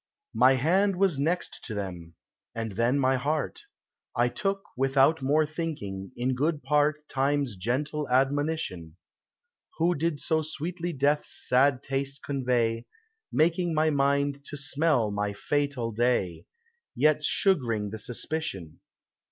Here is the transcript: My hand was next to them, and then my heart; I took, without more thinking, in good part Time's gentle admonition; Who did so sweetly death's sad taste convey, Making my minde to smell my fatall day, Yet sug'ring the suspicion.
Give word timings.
My 0.33 0.53
hand 0.53 0.95
was 0.95 1.19
next 1.19 1.63
to 1.65 1.75
them, 1.75 2.15
and 2.55 2.71
then 2.71 2.97
my 2.97 3.17
heart; 3.17 3.65
I 4.15 4.29
took, 4.29 4.63
without 4.75 5.21
more 5.21 5.45
thinking, 5.45 6.11
in 6.17 6.33
good 6.33 6.63
part 6.63 7.07
Time's 7.07 7.55
gentle 7.55 8.09
admonition; 8.09 8.95
Who 9.77 9.93
did 9.93 10.19
so 10.19 10.41
sweetly 10.41 10.91
death's 10.91 11.47
sad 11.47 11.83
taste 11.83 12.23
convey, 12.23 12.87
Making 13.31 13.75
my 13.75 13.91
minde 13.91 14.43
to 14.45 14.57
smell 14.57 15.11
my 15.11 15.33
fatall 15.33 15.91
day, 15.95 16.47
Yet 16.95 17.19
sug'ring 17.21 17.91
the 17.91 17.99
suspicion. 17.99 18.79